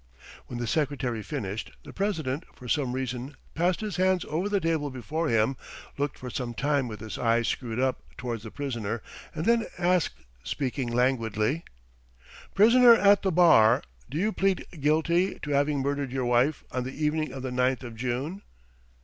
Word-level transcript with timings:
When 0.47 0.57
the 0.57 0.65
secretary 0.65 1.21
finished, 1.21 1.73
the 1.83 1.93
president 1.93 2.45
for 2.55 2.67
some 2.67 2.93
reason 2.93 3.35
passed 3.53 3.81
his 3.81 3.97
hands 3.97 4.25
over 4.27 4.49
the 4.49 4.59
table 4.59 4.89
before 4.89 5.29
him, 5.29 5.57
looked 5.95 6.17
for 6.17 6.31
some 6.31 6.55
time 6.55 6.87
with 6.87 7.01
his 7.01 7.19
eyes 7.19 7.47
screwed 7.47 7.79
up 7.79 8.01
towards 8.17 8.41
the 8.41 8.49
prisoner, 8.49 9.03
and 9.35 9.45
then 9.45 9.67
asked, 9.77 10.25
speaking 10.43 10.89
languidly: 10.91 11.63
"Prisoner 12.55 12.95
at 12.95 13.21
the 13.21 13.31
bar, 13.31 13.83
do 14.09 14.17
you 14.17 14.31
plead 14.31 14.65
guilty 14.79 15.37
to 15.43 15.51
having 15.51 15.81
murdered 15.81 16.11
your 16.11 16.25
wife 16.25 16.63
on 16.71 16.83
the 16.83 16.95
evening 17.05 17.31
of 17.31 17.43
the 17.43 17.51
ninth 17.51 17.83
of 17.83 17.95
June?" 17.95 18.41